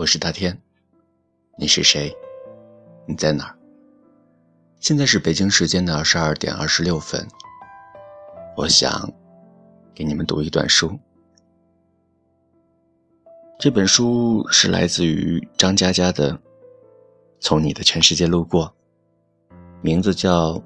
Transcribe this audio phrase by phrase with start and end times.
[0.00, 0.58] 我是大天，
[1.58, 2.10] 你是谁？
[3.06, 3.58] 你在哪儿？
[4.78, 7.28] 现在是北京时间的二十二点二十六分。
[8.56, 9.12] 我想
[9.94, 10.98] 给你们读一段书。
[13.58, 16.32] 这本书是来自于张嘉佳的
[17.38, 18.74] 《从你的全世界路过》，
[19.82, 20.52] 名字叫《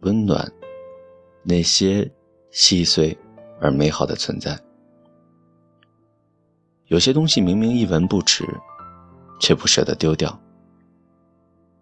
[0.00, 0.50] 温暖
[1.42, 2.10] 那些
[2.50, 3.14] 细碎
[3.60, 4.52] 而美好的存在》。
[6.86, 8.44] 有些东西明明一文不值，
[9.40, 10.38] 却不舍得丢掉。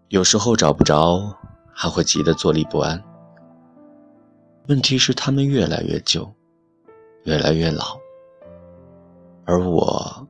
[0.09, 1.35] 有时候找不着，
[1.71, 3.01] 还会急得坐立不安。
[4.67, 6.27] 问题是，他们越来越旧，
[7.25, 7.99] 越来越老，
[9.45, 10.27] 而我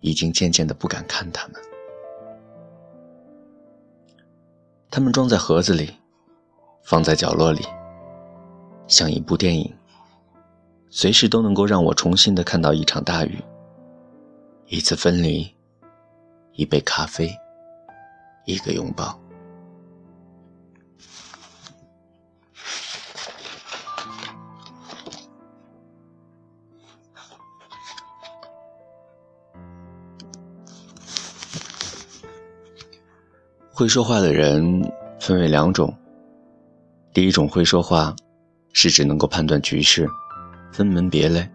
[0.00, 1.60] 已经渐渐的不敢看他们。
[4.90, 5.92] 他们装在盒子里，
[6.82, 7.66] 放在角落里，
[8.86, 9.70] 像一部电影。
[10.98, 13.38] 随时都能够让我重新的看到一场大雨，
[14.66, 15.46] 一次分离，
[16.54, 17.30] 一杯咖啡，
[18.46, 19.20] 一个拥抱。
[33.70, 35.94] 会说话的人分为两种，
[37.12, 38.16] 第一种会说话，
[38.72, 40.08] 是指能够判断局势。
[40.76, 41.48] 分门别类，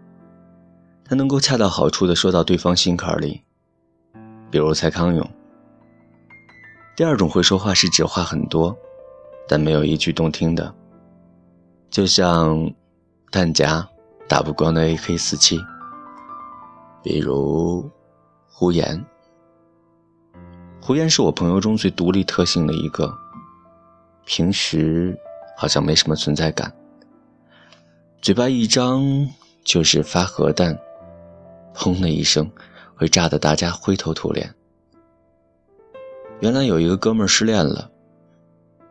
[1.04, 3.40] 他能够恰到好处的说到对方心坎里，
[4.50, 5.30] 比如蔡康永。
[6.96, 8.76] 第二种会说话是指话很多，
[9.46, 10.74] 但没有一句动听的，
[11.88, 12.68] 就像
[13.30, 13.88] 弹夹
[14.28, 15.56] 打不光的 AK 四七。
[17.00, 17.88] 比如
[18.48, 19.04] 胡言，
[20.80, 23.16] 胡言是我朋友中最独立特性的一个，
[24.24, 25.16] 平时
[25.56, 26.74] 好像没什么存在感。
[28.22, 29.28] 嘴巴一张
[29.64, 30.78] 就是发核弹，
[31.74, 32.48] 砰的一声
[32.94, 34.48] 会炸得大家灰头土脸。
[36.38, 37.90] 原来有一个哥们儿失恋了，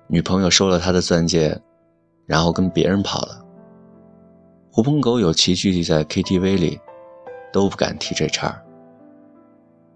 [0.07, 1.57] 女朋友收了他的钻戒，
[2.25, 3.41] 然后跟别人跑了。
[4.69, 6.77] 狐朋狗友齐聚在 KTV 里，
[7.53, 8.61] 都不敢提这茬儿。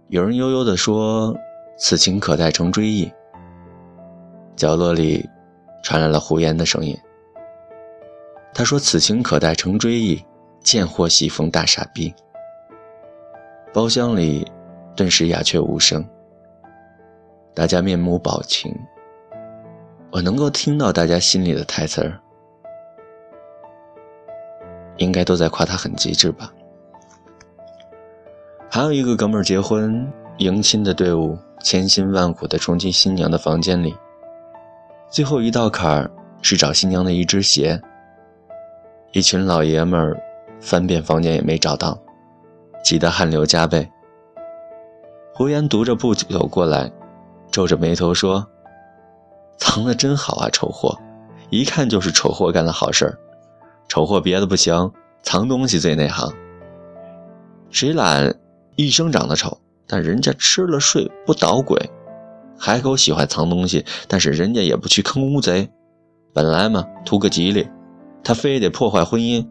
[0.08, 1.36] 有人悠悠地说
[1.78, 3.12] ：“此情可待成追忆。”
[4.56, 5.30] 角落里
[5.84, 6.98] 传来了胡言的声音。
[8.58, 10.24] 他说：“此情可待成追忆，
[10.62, 12.12] 贱货喜逢大傻逼。”
[13.74, 14.50] 包厢里
[14.96, 16.08] 顿时鸦雀无声，
[17.54, 18.74] 大家面目表情。
[20.10, 22.18] 我能够听到大家心里的台词儿，
[24.96, 26.50] 应该都在夸他很机智吧。
[28.72, 33.94] 还有一个哥们儿结婚，迎亲的队伍千辛万苦地冲进新娘的房间里，
[35.10, 36.10] 最后一道坎儿
[36.42, 37.78] 是找新娘的一只鞋。
[39.16, 40.22] 一群老爷们儿
[40.60, 41.98] 翻遍房间也没找到，
[42.84, 43.90] 急得汗流浃背。
[45.34, 46.92] 胡言独着步走过来，
[47.50, 48.46] 皱着眉头说
[49.58, 51.00] ：“藏的真好啊，丑货！
[51.50, 53.18] 一看就是丑货干的好事儿。
[53.88, 54.92] 丑货别的不行，
[55.24, 56.30] 藏东西最内行。
[57.70, 58.36] 谁懒
[58.76, 61.80] 一生长得丑，但人家吃了睡不捣鬼；
[62.60, 65.70] 海口喜欢藏东西，但是人家也不去坑乌贼。
[66.34, 67.66] 本来嘛，图个吉利。”
[68.26, 69.48] 他非得破坏婚姻，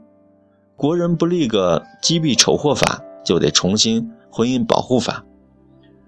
[0.74, 5.24] 国人不立个击毙丑货法，就得重新婚姻保护法。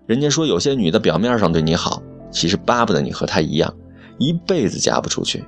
[0.05, 3.73] 人家说有些女的表面上对你好，其实巴不得你和她一样，
[4.19, 5.45] 一辈子嫁不出去。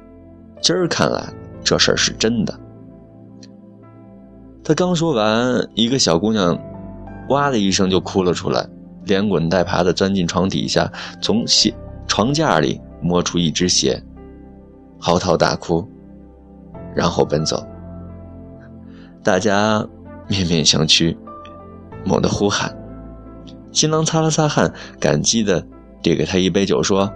[0.63, 1.29] 今儿看来
[1.65, 2.57] 这事儿是真的。
[4.63, 6.57] 他刚说完，一个小姑娘
[7.31, 8.65] 哇的一声就哭了出来，
[9.07, 10.89] 连滚带爬的钻进床底下，
[11.21, 11.75] 从鞋
[12.07, 14.01] 床架里摸出一只鞋，
[15.01, 15.85] 嚎啕大哭。
[16.99, 17.65] 然后奔走，
[19.23, 19.87] 大家
[20.27, 21.17] 面面相觑，
[22.05, 22.77] 猛地呼喊。
[23.71, 25.65] 新郎擦了擦汗，感激地
[26.03, 27.09] 递给他一杯酒，说：“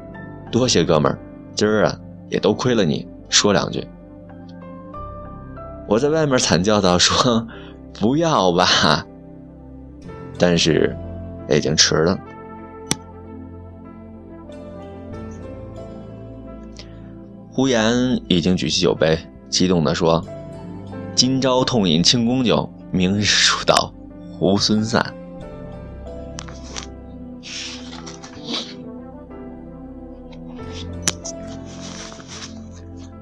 [0.52, 1.18] 多谢哥们儿，
[1.56, 1.98] 今儿啊
[2.30, 3.84] 也都亏了你，说两句。”
[5.88, 7.44] 我在外面惨叫道：“说
[7.98, 9.04] 不要吧！”
[10.38, 10.96] 但是
[11.50, 12.16] 已经迟了。
[17.50, 17.92] 胡言
[18.28, 19.18] 已经举起酒杯。
[19.52, 20.24] 激动地说
[21.14, 23.92] ：“今朝痛饮庆功酒，明日树倒
[24.40, 25.04] 猢狲散。”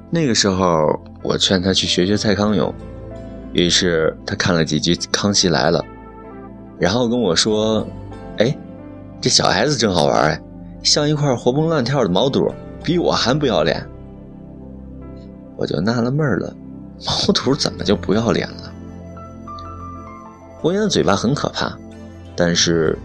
[0.08, 2.72] 那个时候，我劝他去学学蔡康永，
[3.52, 5.80] 于是他看了几集《康熙来了》，
[6.78, 7.84] 然后跟我说
[8.38, 8.56] ：“哎，
[9.20, 10.40] 这小孩子真好玩哎，
[10.84, 12.54] 像一块活蹦乱跳的毛肚，
[12.84, 13.84] 比我还不要脸。”
[15.60, 16.56] 我就纳了闷了，
[17.04, 18.72] 毛图怎么就不要脸了？
[20.58, 21.76] 胡言的嘴巴很可怕，
[22.34, 22.98] 但是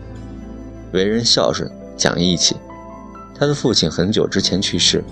[0.93, 2.55] 为人孝顺，讲义气。
[3.37, 5.03] 他的父亲很久之前去世，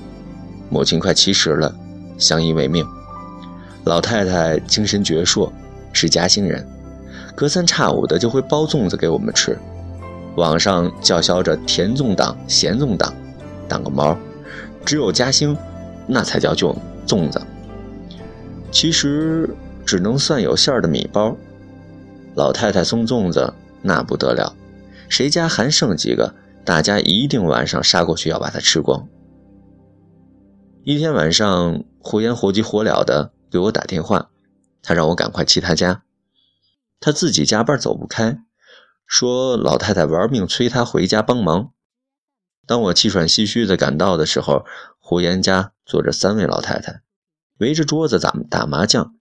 [0.69, 1.75] 母亲快七十了，
[2.17, 2.87] 相依为命。
[3.83, 5.51] 老太太精神矍铄，
[5.91, 6.65] 是嘉兴人，
[7.35, 9.59] 隔三差五的就会包粽子给我们吃。
[10.37, 13.13] 网上叫嚣着甜粽党、咸粽党，
[13.67, 14.17] 当个毛！
[14.85, 15.57] 只有嘉兴，
[16.07, 16.73] 那才叫粽
[17.07, 17.41] 粽子。
[18.71, 19.55] 其实
[19.85, 21.35] 只能算有馅儿的米包。
[22.35, 23.53] 老太太送粽子
[23.83, 24.55] 那不得了，
[25.07, 26.33] 谁家还剩几个，
[26.65, 29.07] 大家一定晚上杀过去要把它吃光。
[30.83, 34.31] 一天晚上，胡言火急火燎的给我打电话，
[34.81, 36.03] 他让我赶快去他家，
[36.99, 38.39] 他自己加班走不开。
[39.05, 41.69] 说老太太玩命催他回家帮忙。
[42.65, 44.65] 当我气喘吁吁地赶到的时候，
[45.05, 47.01] 胡岩家坐着三位老太太，
[47.57, 49.13] 围着桌子打打麻将。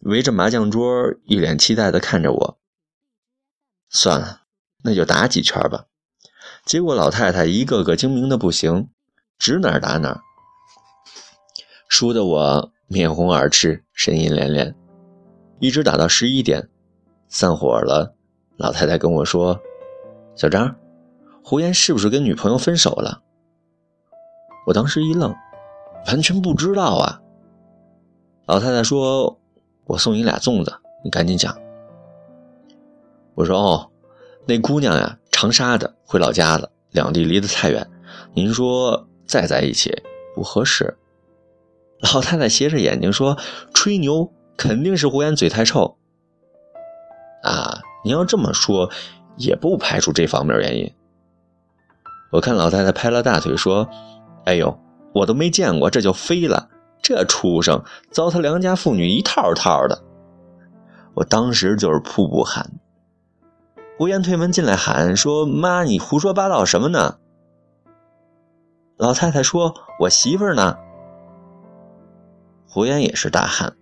[0.00, 0.82] 围着麻将桌，
[1.22, 2.58] 一脸期待地看着我。
[3.88, 4.42] 算了，
[4.82, 5.86] 那就打几圈吧。
[6.64, 8.90] 结果老太太一个个精明的不行，
[9.38, 10.20] 指哪打哪，
[11.88, 14.74] 输得我面红耳赤，呻吟连连，
[15.60, 16.68] 一直打到十一点，
[17.28, 18.16] 散伙了。
[18.56, 19.60] 老太太跟我说
[20.34, 20.76] ：“小张，
[21.44, 23.22] 胡岩是不是跟女朋友分手了？”
[24.66, 25.34] 我当时一愣，
[26.06, 27.20] 完全不知道啊。
[28.46, 29.38] 老太太说
[29.86, 30.72] ：“我送你俩粽子，
[31.04, 31.56] 你赶紧讲。”
[33.34, 33.90] 我说：“哦，
[34.46, 37.88] 那姑娘呀，长沙的，回老家了，两地离得太远，
[38.34, 40.02] 您说再在一起
[40.34, 40.96] 不合适。”
[42.14, 43.38] 老太太斜着眼睛说
[43.72, 45.96] ：“吹牛，肯定是胡言嘴太臭。”
[47.42, 47.82] 啊。
[48.04, 48.90] 你要这么说，
[49.36, 50.92] 也不排除这方面原因。
[52.32, 53.88] 我看老太太拍了大腿说
[54.44, 54.78] ：“哎呦，
[55.12, 56.68] 我都没见过，这就飞了！
[57.02, 60.02] 这畜生糟蹋良家妇女一套套的。”
[61.14, 62.70] 我当时就是瀑布喊。
[63.98, 67.18] 胡言推门进来喊说：“妈，你胡说八道什么呢？”
[68.96, 70.78] 老太太说：“我媳妇呢？”
[72.66, 73.76] 胡言也是大喊，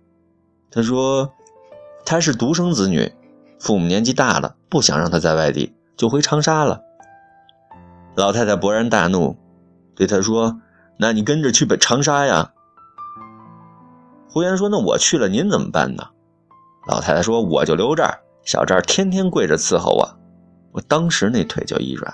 [0.69, 1.31] 他说
[2.05, 3.13] ：“她是独生子女。”
[3.59, 6.81] 父母年纪大了，不想让她在外地，就回长沙了。
[8.15, 9.37] 老太太勃然大怒，
[9.95, 10.61] 对他说
[10.97, 12.53] ：“那你跟着去北长沙呀。”
[14.29, 16.07] 胡言说：“那我去了，您怎么办呢？”
[16.87, 20.17] 老太太说：“我就留这儿，小赵天天跪着伺候我。”
[20.73, 22.13] 我当时那腿就一软。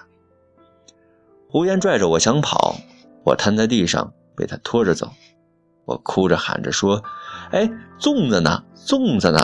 [1.48, 2.76] 胡言拽着我想跑，
[3.24, 5.10] 我瘫在地上，被他拖着走。
[5.86, 7.04] 我哭着喊着说
[7.54, 7.70] ：“哎，
[8.00, 8.64] 粽子呢？
[8.76, 9.40] 粽子呢？”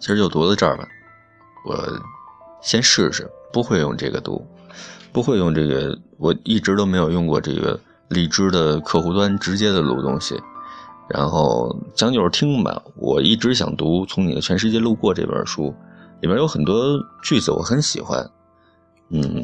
[0.00, 0.88] 其实就读到这儿吧，
[1.64, 1.78] 我
[2.60, 4.44] 先试试，不会用这个读，
[5.12, 7.78] 不会用这个，我一直都没有用过这个
[8.08, 10.40] 荔枝的客户端直接的录东西，
[11.08, 12.82] 然后将就是听吧。
[12.96, 15.74] 我一直想读《从你的全世界路过》这本书，
[16.20, 18.28] 里面有很多句子我很喜欢，
[19.10, 19.42] 嗯，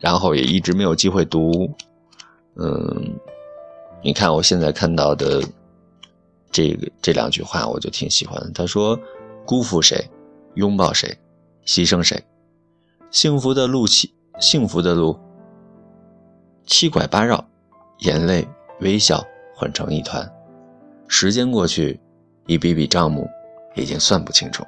[0.00, 1.70] 然后也一直没有机会读，
[2.56, 3.14] 嗯，
[4.02, 5.42] 你看我现在看到的。
[6.52, 8.40] 这个这两句话我就挺喜欢。
[8.54, 8.98] 他说
[9.44, 10.08] ：“辜负谁，
[10.54, 11.14] 拥抱谁，
[11.66, 12.24] 牺牲谁，
[13.10, 15.18] 幸福的路七幸福的路
[16.64, 17.44] 七拐八绕，
[17.98, 18.48] 眼泪
[18.80, 19.22] 微笑
[19.56, 20.32] 混成一团。
[21.08, 22.00] 时间过去，
[22.46, 23.28] 一笔笔账目
[23.74, 24.64] 已经算不清楚。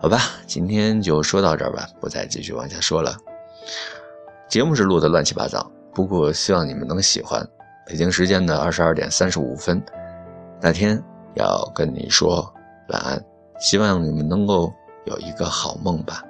[0.00, 3.16] 好吧，今天就说到这儿吧，不再继续往下说了。
[4.48, 7.46] 节目是录的乱七八糟，不过希望你们能喜欢。
[7.86, 9.82] 北京时间的二十二点三十五分。”
[10.60, 11.02] 那天
[11.36, 12.52] 要跟你说
[12.88, 13.24] 晚安，
[13.60, 14.72] 希望你们能够
[15.10, 16.24] 有一个好梦吧。